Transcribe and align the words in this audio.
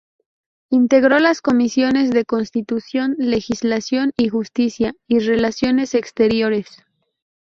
Integró 0.71 1.19
las 1.19 1.41
comisiones 1.43 2.09
de 2.09 2.25
Constitución, 2.25 3.13
Legislación 3.19 4.13
y 4.17 4.29
Justicia; 4.29 4.95
y 5.07 5.19
Relaciones 5.19 5.93
Exteriores. 5.93 6.83